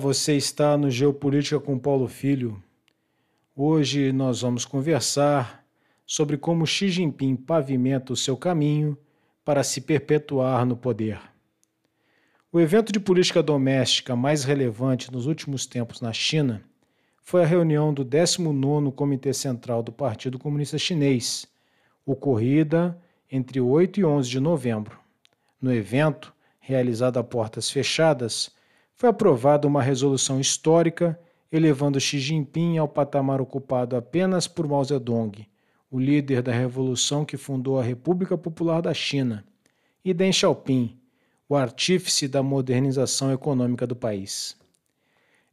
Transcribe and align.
Você 0.00 0.34
está 0.34 0.76
no 0.76 0.90
Geopolítica 0.90 1.60
com 1.60 1.78
Paulo 1.78 2.08
Filho. 2.08 2.60
Hoje 3.54 4.10
nós 4.10 4.40
vamos 4.40 4.64
conversar 4.64 5.64
sobre 6.04 6.36
como 6.36 6.66
Xi 6.66 6.88
Jinping 6.88 7.36
pavimenta 7.36 8.12
o 8.12 8.16
seu 8.16 8.36
caminho 8.36 8.98
para 9.44 9.62
se 9.62 9.80
perpetuar 9.80 10.66
no 10.66 10.76
poder. 10.76 11.20
O 12.50 12.58
evento 12.58 12.92
de 12.92 12.98
política 12.98 13.44
doméstica 13.44 14.16
mais 14.16 14.42
relevante 14.42 15.12
nos 15.12 15.24
últimos 15.24 15.66
tempos 15.66 16.00
na 16.00 16.12
China 16.12 16.60
foi 17.22 17.44
a 17.44 17.46
reunião 17.46 17.94
do 17.94 18.04
19º 18.04 18.90
Comitê 18.92 19.32
Central 19.32 19.84
do 19.84 19.92
Partido 19.92 20.36
Comunista 20.36 20.78
Chinês, 20.78 21.46
ocorrida 22.04 23.00
entre 23.30 23.60
8 23.60 24.00
e 24.00 24.04
11 24.04 24.28
de 24.28 24.40
novembro. 24.40 24.98
No 25.62 25.72
evento, 25.72 26.34
realizado 26.58 27.18
a 27.18 27.22
portas 27.22 27.70
fechadas, 27.70 28.52
foi 28.94 29.08
aprovada 29.08 29.66
uma 29.66 29.82
resolução 29.82 30.40
histórica 30.40 31.18
elevando 31.50 32.00
Xi 32.00 32.18
Jinping 32.18 32.78
ao 32.78 32.88
patamar 32.88 33.40
ocupado 33.40 33.96
apenas 33.96 34.48
por 34.48 34.66
Mao 34.66 34.82
Zedong, 34.82 35.46
o 35.90 36.00
líder 36.00 36.42
da 36.42 36.52
revolução 36.52 37.24
que 37.24 37.36
fundou 37.36 37.78
a 37.78 37.82
República 37.82 38.36
Popular 38.36 38.82
da 38.82 38.92
China, 38.92 39.44
e 40.04 40.12
Deng 40.12 40.32
Xiaoping, 40.32 40.98
o 41.48 41.54
artífice 41.54 42.26
da 42.26 42.42
modernização 42.42 43.32
econômica 43.32 43.86
do 43.86 43.94
país. 43.94 44.56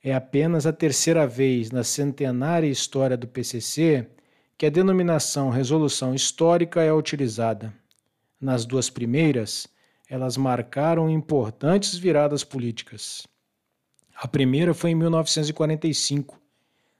É 0.03 0.13
apenas 0.13 0.65
a 0.65 0.73
terceira 0.73 1.27
vez 1.27 1.69
na 1.69 1.83
centenária 1.83 2.65
história 2.65 3.15
do 3.15 3.27
PCC 3.27 4.07
que 4.57 4.65
a 4.65 4.69
denominação 4.69 5.49
resolução 5.49 6.15
histórica 6.15 6.81
é 6.81 6.91
utilizada. 6.91 7.71
Nas 8.39 8.65
duas 8.65 8.89
primeiras, 8.89 9.67
elas 10.11 10.35
marcaram 10.35 11.09
importantes 11.09 11.97
viradas 11.97 12.43
políticas. 12.43 13.25
A 14.13 14.27
primeira 14.27 14.73
foi 14.73 14.89
em 14.89 14.95
1945, 14.95 16.37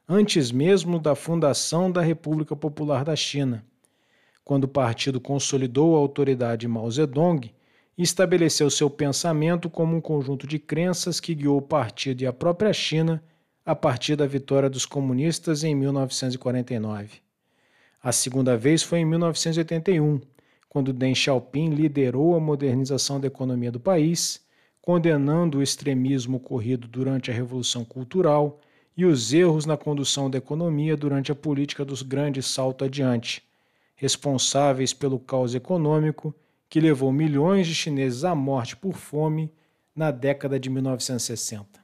antes 0.07 0.49
mesmo 0.49 0.97
da 0.97 1.13
fundação 1.13 1.91
da 1.91 1.99
República 1.99 2.55
Popular 2.55 3.03
da 3.03 3.13
China, 3.13 3.65
quando 4.45 4.63
o 4.63 4.69
partido 4.69 5.19
consolidou 5.19 5.97
a 5.97 5.99
autoridade 5.99 6.61
de 6.61 6.69
Mao 6.69 6.89
Zedong 6.89 7.53
e 7.97 8.01
estabeleceu 8.01 8.69
seu 8.69 8.89
pensamento 8.89 9.69
como 9.69 9.93
um 9.93 9.99
conjunto 9.99 10.47
de 10.47 10.57
crenças 10.57 11.19
que 11.19 11.35
guiou 11.35 11.57
o 11.57 11.61
partido 11.61 12.21
e 12.21 12.25
a 12.25 12.31
própria 12.31 12.71
China 12.71 13.21
a 13.65 13.75
partir 13.75 14.15
da 14.15 14.25
vitória 14.25 14.69
dos 14.69 14.85
comunistas 14.85 15.65
em 15.65 15.75
1949. 15.75 17.19
A 18.01 18.13
segunda 18.13 18.55
vez 18.55 18.81
foi 18.81 18.99
em 18.99 19.05
1981, 19.05 20.21
quando 20.71 20.93
Deng 20.93 21.13
Xiaoping 21.13 21.71
liderou 21.71 22.33
a 22.33 22.39
modernização 22.39 23.19
da 23.19 23.27
economia 23.27 23.69
do 23.69 23.77
país 23.77 24.39
condenando 24.81 25.57
o 25.57 25.61
extremismo 25.61 26.37
ocorrido 26.37 26.87
durante 26.87 27.29
a 27.29 27.33
Revolução 27.33 27.83
Cultural 27.83 28.57
e 28.95 29.03
os 29.03 29.33
erros 29.33 29.65
na 29.65 29.75
condução 29.75 30.29
da 30.29 30.37
economia 30.37 30.95
durante 30.95 31.29
a 31.29 31.35
política 31.35 31.83
dos 31.83 32.01
grandes 32.01 32.45
salto 32.45 32.85
adiante, 32.85 33.43
responsáveis 33.97 34.93
pelo 34.93 35.19
caos 35.19 35.53
econômico 35.53 36.33
que 36.69 36.79
levou 36.79 37.11
milhões 37.11 37.67
de 37.67 37.75
chineses 37.75 38.23
à 38.23 38.33
morte 38.33 38.77
por 38.77 38.93
fome 38.93 39.51
na 39.93 40.09
década 40.09 40.57
de 40.57 40.69
1960. 40.69 41.81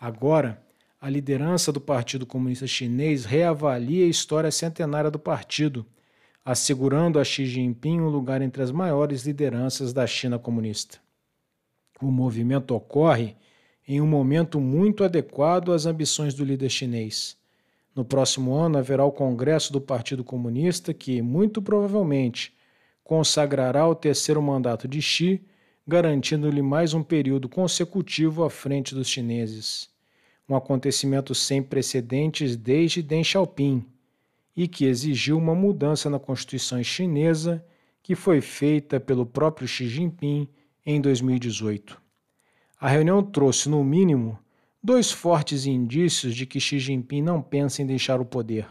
Agora, 0.00 0.62
a 1.00 1.10
liderança 1.10 1.72
do 1.72 1.80
Partido 1.80 2.24
Comunista 2.24 2.68
Chinês 2.68 3.24
reavalia 3.24 4.04
a 4.04 4.08
história 4.08 4.52
centenária 4.52 5.10
do 5.10 5.18
partido, 5.18 5.84
assegurando 6.44 7.18
a 7.18 7.24
Xi 7.24 7.46
Jinping 7.46 8.00
um 8.00 8.08
lugar 8.08 8.42
entre 8.42 8.62
as 8.62 8.70
maiores 8.70 9.24
lideranças 9.24 9.94
da 9.94 10.06
China 10.06 10.38
comunista. 10.38 10.98
O 12.02 12.06
movimento 12.06 12.74
ocorre 12.74 13.34
em 13.88 14.00
um 14.00 14.06
momento 14.06 14.60
muito 14.60 15.04
adequado 15.04 15.72
às 15.72 15.86
ambições 15.86 16.34
do 16.34 16.44
líder 16.44 16.68
chinês. 16.68 17.36
No 17.94 18.04
próximo 18.04 18.54
ano 18.54 18.76
haverá 18.76 19.04
o 19.04 19.12
Congresso 19.12 19.72
do 19.72 19.80
Partido 19.80 20.22
Comunista, 20.22 20.92
que, 20.92 21.22
muito 21.22 21.62
provavelmente, 21.62 22.52
consagrará 23.02 23.86
o 23.86 23.94
terceiro 23.94 24.42
mandato 24.42 24.88
de 24.88 25.00
Xi, 25.00 25.40
garantindo-lhe 25.86 26.60
mais 26.60 26.92
um 26.92 27.02
período 27.02 27.48
consecutivo 27.48 28.42
à 28.44 28.50
frente 28.50 28.94
dos 28.94 29.08
chineses. 29.08 29.88
Um 30.48 30.56
acontecimento 30.56 31.34
sem 31.34 31.62
precedentes 31.62 32.56
desde 32.56 33.02
Deng 33.02 33.24
Xiaoping, 33.24 33.86
e 34.56 34.68
que 34.68 34.84
exigiu 34.84 35.36
uma 35.36 35.54
mudança 35.54 36.08
na 36.08 36.18
Constituição 36.18 36.82
chinesa, 36.82 37.64
que 38.02 38.14
foi 38.14 38.40
feita 38.40 39.00
pelo 39.00 39.26
próprio 39.26 39.66
Xi 39.66 39.88
Jinping 39.88 40.48
em 40.84 41.00
2018. 41.00 42.00
A 42.78 42.88
reunião 42.88 43.22
trouxe, 43.22 43.68
no 43.68 43.82
mínimo, 43.82 44.38
dois 44.82 45.10
fortes 45.10 45.64
indícios 45.64 46.34
de 46.34 46.44
que 46.44 46.60
Xi 46.60 46.78
Jinping 46.78 47.22
não 47.22 47.40
pensa 47.40 47.82
em 47.82 47.86
deixar 47.86 48.20
o 48.20 48.24
poder. 48.24 48.66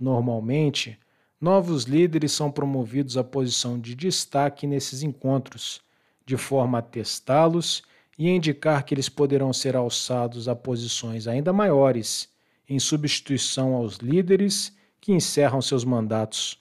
Normalmente, 0.00 0.98
novos 1.40 1.84
líderes 1.84 2.32
são 2.32 2.50
promovidos 2.50 3.16
à 3.16 3.22
posição 3.22 3.78
de 3.78 3.94
destaque 3.94 4.66
nesses 4.66 5.02
encontros, 5.02 5.82
de 6.24 6.36
forma 6.36 6.78
a 6.78 6.82
testá-los 6.82 7.82
e 8.18 8.28
indicar 8.28 8.84
que 8.84 8.94
eles 8.94 9.08
poderão 9.08 9.52
ser 9.52 9.76
alçados 9.76 10.48
a 10.48 10.56
posições 10.56 11.28
ainda 11.28 11.52
maiores, 11.52 12.28
em 12.68 12.78
substituição 12.78 13.74
aos 13.74 13.98
líderes 13.98 14.74
que 15.00 15.12
encerram 15.12 15.62
seus 15.62 15.84
mandatos. 15.84 16.58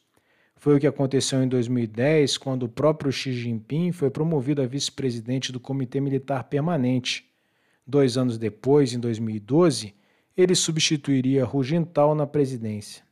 Foi 0.56 0.76
o 0.76 0.80
que 0.80 0.88
aconteceu 0.88 1.44
em 1.44 1.48
2010, 1.48 2.38
quando 2.38 2.64
o 2.64 2.70
próprio 2.70 3.12
Xi 3.12 3.34
Jinping 3.34 3.92
foi 3.92 4.10
promovido 4.10 4.62
a 4.62 4.66
vice-presidente 4.66 5.52
do 5.52 5.60
Comitê 5.60 6.00
Militar 6.00 6.46
Permanente. 6.46 7.30
Dois 7.86 8.18
anos 8.18 8.38
depois, 8.38 8.94
em 8.94 9.00
2012, 9.00 9.94
ele 10.36 10.56
substituiria 10.56 11.48
Hu 11.48 11.64
Jintao 11.64 12.16
na 12.16 12.26
presidência. 12.26 13.04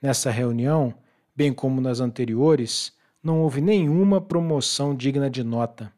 Nessa 0.00 0.30
reunião, 0.30 0.94
bem 1.34 1.52
como 1.52 1.80
nas 1.80 2.00
anteriores, 2.00 2.92
não 3.22 3.40
houve 3.40 3.60
nenhuma 3.60 4.20
promoção 4.20 4.94
digna 4.94 5.30
de 5.30 5.44
nota. 5.44 5.92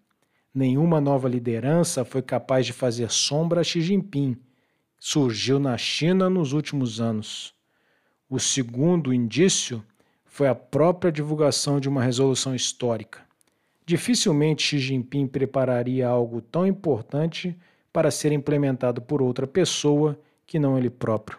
Nenhuma 0.54 1.00
nova 1.00 1.28
liderança 1.28 2.04
foi 2.04 2.22
capaz 2.22 2.66
de 2.66 2.72
fazer 2.72 3.10
sombra 3.10 3.62
a 3.62 3.64
Xi 3.64 3.80
Jinping. 3.80 4.36
Surgiu 5.00 5.58
na 5.58 5.76
China 5.76 6.30
nos 6.30 6.52
últimos 6.52 7.00
anos. 7.00 7.53
O 8.34 8.40
segundo 8.40 9.14
indício 9.14 9.80
foi 10.24 10.48
a 10.48 10.56
própria 10.56 11.12
divulgação 11.12 11.78
de 11.78 11.88
uma 11.88 12.02
resolução 12.02 12.52
histórica. 12.52 13.20
Dificilmente 13.86 14.60
Xi 14.60 14.80
Jinping 14.80 15.28
prepararia 15.28 16.08
algo 16.08 16.40
tão 16.40 16.66
importante 16.66 17.56
para 17.92 18.10
ser 18.10 18.32
implementado 18.32 19.00
por 19.00 19.22
outra 19.22 19.46
pessoa 19.46 20.18
que 20.44 20.58
não 20.58 20.76
ele 20.76 20.90
próprio. 20.90 21.38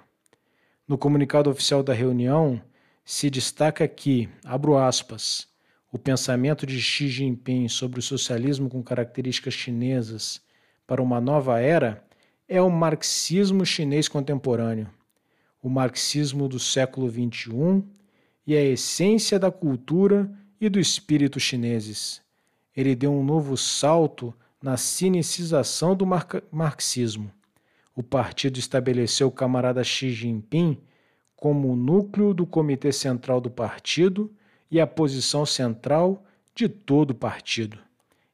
No 0.88 0.98
comunicado 0.98 1.50
oficial 1.50 1.84
da 1.84 1.94
reunião, 1.94 2.62
se 3.04 3.30
destaca 3.30 3.86
que, 3.90 4.30
abro 4.46 4.78
aspas, 4.78 5.50
o 5.92 6.00
pensamento 6.00 6.66
de 6.66 6.82
Xi 6.82 7.10
Jinping 7.10 7.68
sobre 7.68 8.00
o 8.00 8.02
socialismo 8.02 8.70
com 8.70 8.82
características 8.82 9.54
chinesas 9.54 10.42
para 10.88 11.04
uma 11.04 11.20
nova 11.20 11.60
era 11.60 12.02
é 12.48 12.62
o 12.62 12.72
marxismo 12.72 13.66
chinês 13.66 14.08
contemporâneo, 14.08 14.90
o 15.66 15.70
marxismo 15.70 16.48
do 16.48 16.60
século 16.60 17.10
XXI 17.10 17.84
e 18.46 18.56
a 18.56 18.62
essência 18.64 19.40
da 19.40 19.50
cultura 19.50 20.32
e 20.62 20.70
do 20.70 20.80
espírito 20.80 21.40
chineses. 21.40 22.22
Ele 22.78 22.96
deu 22.96 23.12
um 23.12 23.24
novo 23.24 23.58
salto 23.58 24.32
na 24.62 24.78
cinicização 24.78 25.96
do 25.96 26.06
marxismo. 26.52 27.32
O 27.96 28.04
partido 28.04 28.60
estabeleceu 28.60 29.28
o 29.28 29.32
camarada 29.32 29.84
Xi 29.84 30.12
Jinping 30.12 30.78
como 31.36 31.72
o 31.72 31.76
núcleo 31.76 32.32
do 32.32 32.46
comitê 32.46 32.92
central 32.92 33.42
do 33.42 33.50
partido 33.50 34.32
e 34.70 34.80
a 34.80 34.86
posição 34.86 35.48
central 35.48 36.24
de 36.54 36.70
todo 36.70 37.10
o 37.10 37.16
partido. 37.16 37.80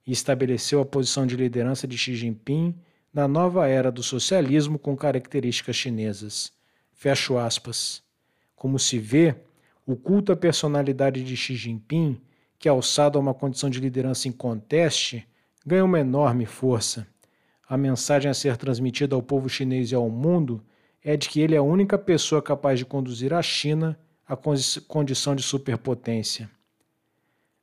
E 0.06 0.12
estabeleceu 0.12 0.82
a 0.82 0.86
posição 0.86 1.26
de 1.26 1.38
liderança 1.38 1.88
de 1.88 1.98
Xi 1.98 2.14
Jinping 2.14 2.76
na 3.14 3.26
nova 3.26 3.70
era 3.70 3.90
do 3.90 4.04
socialismo 4.04 4.78
com 4.78 4.98
características 4.98 5.78
chinesas. 5.78 6.52
Fecho 7.02 7.36
aspas. 7.36 8.04
Como 8.56 8.78
se 8.78 9.00
vê, 9.00 9.34
o 9.88 9.96
culto 9.96 10.32
à 10.32 10.36
personalidade 10.36 11.24
de 11.24 11.36
Xi 11.36 11.56
Jinping, 11.56 12.22
que 12.60 12.70
alçado 12.70 13.18
a 13.18 13.20
uma 13.20 13.34
condição 13.34 13.72
de 13.72 13.80
liderança 13.80 14.28
inconteste, 14.28 15.28
ganha 15.66 15.84
uma 15.84 16.00
enorme 16.00 16.46
força. 16.46 17.08
A 17.68 17.76
mensagem 17.76 18.30
a 18.30 18.36
ser 18.36 18.56
transmitida 18.56 19.16
ao 19.16 19.24
povo 19.24 19.50
chinês 19.50 19.92
e 19.92 19.96
ao 19.96 20.12
mundo 20.12 20.64
é 21.04 21.18
de 21.18 21.28
que 21.28 21.42
ele 21.42 21.56
é 21.56 21.58
a 21.58 21.64
única 21.64 21.98
pessoa 21.98 22.40
capaz 22.40 22.78
de 22.78 22.86
conduzir 22.86 23.34
a 23.34 23.42
China 23.42 23.98
à 24.28 24.38
condição 24.88 25.36
de 25.36 25.42
superpotência. 25.42 26.52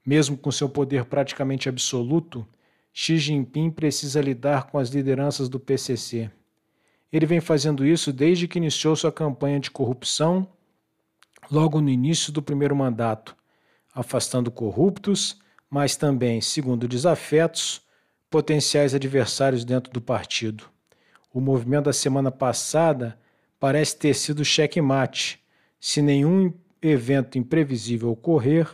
Mesmo 0.05 0.37
com 0.37 0.50
seu 0.50 0.69
poder 0.69 1.05
praticamente 1.05 1.69
absoluto, 1.69 2.44
Xi 2.93 3.17
Jinping 3.19 3.70
precisa 3.70 4.20
lidar 4.20 4.67
com 4.67 4.79
as 4.79 4.88
lideranças 4.88 5.49
do 5.49 5.61
PCC. 5.61 6.29
Ele 7.12 7.26
vem 7.26 7.40
fazendo 7.40 7.87
isso 7.87 8.12
desde 8.12 8.46
que 8.46 8.58
iniciou 8.58 8.94
sua 8.94 9.10
campanha 9.10 9.58
de 9.58 9.70
corrupção 9.70 10.46
logo 11.50 11.81
no 11.81 11.88
início 11.88 12.32
do 12.32 12.43
primeiro 12.43 12.76
mandato, 12.76 13.34
afastando 13.94 14.50
corruptos, 14.50 15.40
mas 15.70 15.96
também, 15.96 16.40
segundo 16.40 16.87
desafetos, 16.87 17.81
potenciais 18.31 18.94
adversários 18.94 19.64
dentro 19.64 19.93
do 19.93 20.00
partido. 20.00 20.64
O 21.32 21.40
movimento 21.40 21.87
da 21.87 21.93
semana 21.93 22.31
passada 22.31 23.19
parece 23.58 23.96
ter 23.96 24.14
sido 24.14 24.44
checkmate. 24.44 25.40
Se 25.81 26.02
nenhum 26.02 26.52
evento 26.82 27.38
imprevisível 27.38 28.11
ocorrer, 28.11 28.69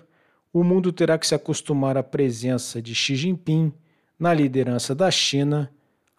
o 0.52 0.62
mundo 0.62 0.92
terá 0.92 1.18
que 1.18 1.26
se 1.26 1.34
acostumar 1.34 1.96
à 1.96 2.02
presença 2.02 2.80
de 2.80 2.94
Xi 2.94 3.16
Jinping 3.16 3.72
na 4.18 4.32
liderança 4.32 4.94
da 4.94 5.10
China 5.10 5.70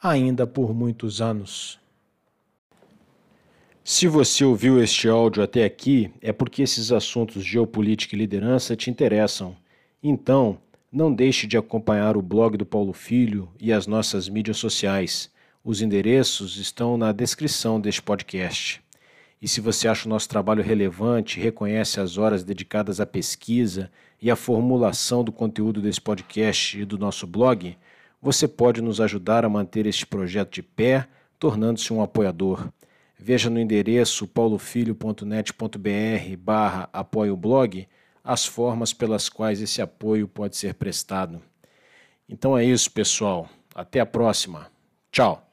ainda 0.01 0.45
por 0.45 0.73
muitos 0.73 1.21
anos. 1.21 1.79
Se 3.87 4.07
você 4.07 4.43
ouviu 4.43 4.81
este 4.81 5.07
áudio 5.07 5.43
até 5.43 5.63
aqui, 5.63 6.11
é 6.19 6.33
porque 6.33 6.63
esses 6.63 6.91
assuntos 6.91 7.45
geopolítica 7.45 8.15
e 8.15 8.17
liderança 8.17 8.75
te 8.75 8.89
interessam. 8.89 9.55
Então, 10.01 10.57
não 10.91 11.13
deixe 11.13 11.45
de 11.45 11.55
acompanhar 11.55 12.17
o 12.17 12.21
blog 12.21 12.57
do 12.57 12.65
Paulo 12.65 12.93
Filho 12.93 13.47
e 13.61 13.71
as 13.71 13.85
nossas 13.85 14.27
mídias 14.27 14.57
sociais. 14.57 15.29
Os 15.63 15.83
endereços 15.83 16.57
estão 16.57 16.97
na 16.97 17.11
descrição 17.11 17.79
deste 17.79 18.01
podcast. 18.01 18.81
E 19.39 19.47
se 19.47 19.61
você 19.61 19.87
acha 19.87 20.07
o 20.07 20.09
nosso 20.09 20.27
trabalho 20.27 20.63
relevante, 20.63 21.39
reconhece 21.39 21.99
as 21.99 22.17
horas 22.17 22.43
dedicadas 22.43 22.99
à 22.99 23.05
pesquisa 23.05 23.91
e 24.19 24.31
à 24.31 24.35
formulação 24.35 25.23
do 25.23 25.31
conteúdo 25.31 25.79
desse 25.79 26.01
podcast 26.01 26.75
e 26.81 26.85
do 26.85 26.97
nosso 26.97 27.27
blog, 27.27 27.77
você 28.19 28.47
pode 28.47 28.81
nos 28.81 28.99
ajudar 28.99 29.45
a 29.45 29.49
manter 29.49 29.85
este 29.85 30.07
projeto 30.07 30.55
de 30.55 30.63
pé, 30.63 31.07
tornando-se 31.37 31.93
um 31.93 32.01
apoiador. 32.01 32.67
Veja 33.17 33.49
no 33.49 33.59
endereço 33.59 34.27
paulofilho.net.br 34.27 36.37
barra 36.37 36.89
apoio 36.91 37.37
blog 37.37 37.87
as 38.23 38.45
formas 38.45 38.91
pelas 38.91 39.29
quais 39.29 39.61
esse 39.61 39.81
apoio 39.81 40.27
pode 40.27 40.57
ser 40.57 40.73
prestado. 40.73 41.41
Então 42.27 42.57
é 42.57 42.65
isso, 42.65 42.91
pessoal. 42.91 43.47
Até 43.73 43.99
a 43.99 44.05
próxima. 44.05 44.67
Tchau. 45.11 45.44